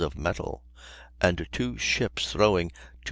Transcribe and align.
of 0.03 0.17
metal, 0.17 0.63
and 1.21 1.45
two 1.51 1.77
ships 1.77 2.31
throwing 2.31 2.69
273 2.69 2.85
lbs. 2.87 2.97